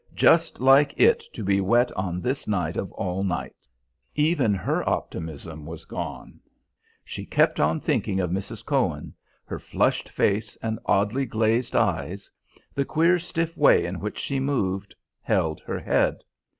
just 0.15 0.59
like 0.59 0.99
it 0.99 1.19
to 1.31 1.43
be 1.43 1.61
wet 1.61 1.91
on 1.91 2.19
this 2.21 2.47
night 2.47 2.75
of 2.75 2.91
all 2.93 3.23
nights! 3.23 3.69
Even 4.15 4.51
her 4.51 4.81
optimism 4.89 5.63
was 5.63 5.85
gone. 5.85 6.39
She 7.05 7.23
kept 7.23 7.59
on 7.59 7.79
thinking 7.79 8.19
of 8.19 8.31
Mrs. 8.31 8.65
Cohen, 8.65 9.13
her 9.45 9.59
flushed 9.59 10.09
face 10.09 10.55
and 10.63 10.79
oddly 10.87 11.27
glazed 11.27 11.75
eyes; 11.75 12.31
the 12.73 12.83
queer 12.83 13.19
stiff 13.19 13.55
way 13.55 13.85
in 13.85 13.99
which 13.99 14.17
she 14.17 14.39
moved, 14.39 14.95
held 15.21 15.59
her 15.67 15.79
head. 15.79 16.23